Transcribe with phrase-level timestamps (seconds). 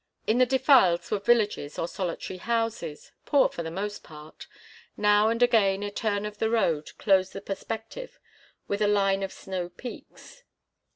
[0.25, 4.47] In the defiles were villages, or solitary houses, poor for the most part;
[4.97, 8.17] now and again a turn of the road closed the perspective
[8.67, 10.41] with a line of snow peaks.